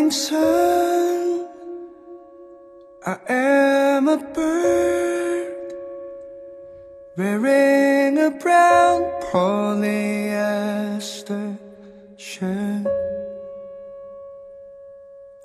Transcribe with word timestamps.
morning 0.00 0.10
sun. 0.10 1.46
I 3.06 3.18
am 3.28 4.08
a 4.08 4.16
bird 4.16 5.74
Wearing 7.16 8.18
a 8.18 8.30
brown 8.30 9.02
polyester 9.30 10.26
shirt. 12.16 12.86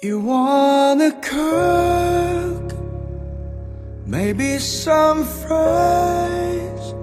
You 0.02 0.20
wanna 0.20 1.12
cook 1.22 2.74
Maybe 4.06 4.60
some 4.60 5.26
fries? 5.26 6.94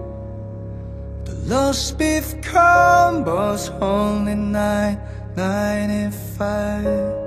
The 1.25 1.35
lost 1.47 1.99
beef 1.99 2.35
combo's 2.41 3.69
only 3.81 4.37
nine 4.37 4.99
95 5.37 7.22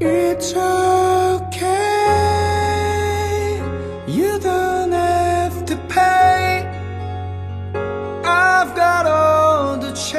it's 0.00 0.52
okay. 0.52 1.70
You 4.08 4.40
don't 4.40 4.90
have 4.92 5.64
to 5.66 5.76
pay. 5.88 6.66
I've 8.24 8.74
got 8.74 9.06
all 9.06 9.76
the 9.76 9.92
change. 9.92 10.14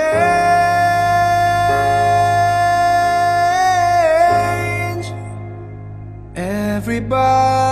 Everybody. 6.37 7.64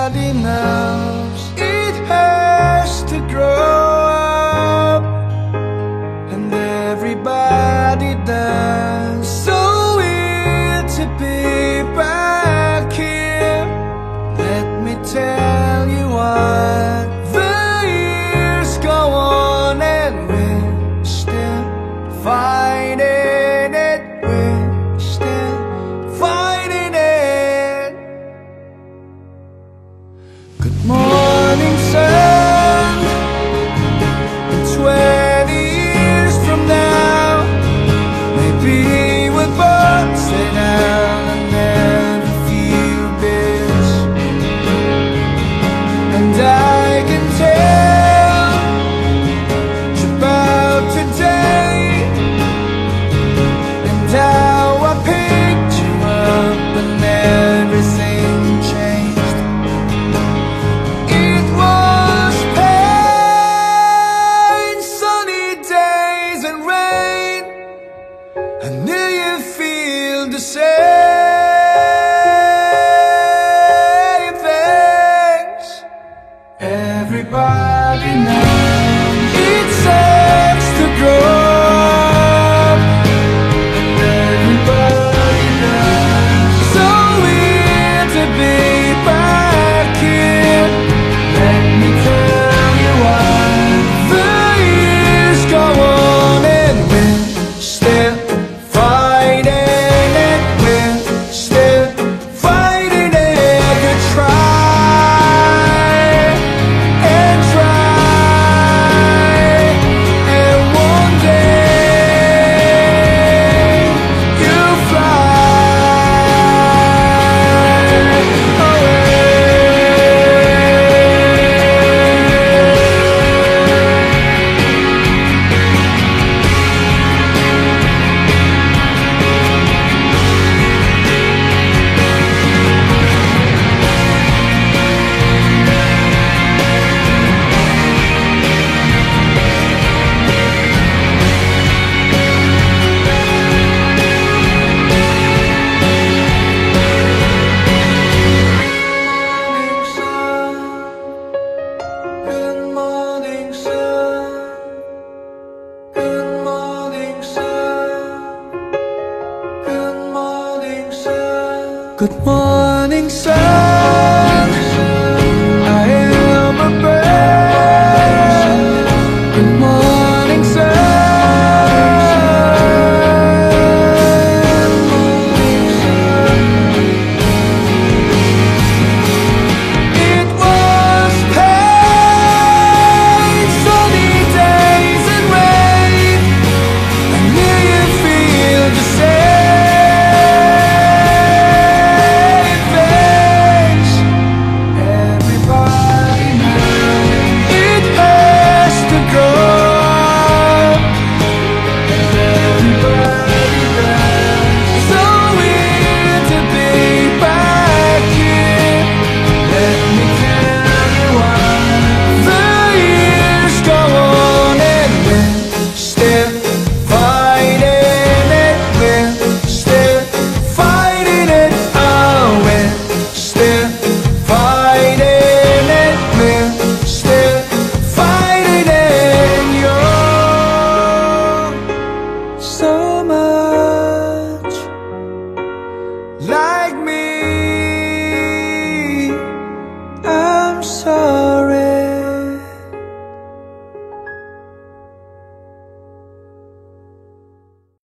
Good 162.03 162.25
morning, 162.25 163.07
sun. 163.07 164.32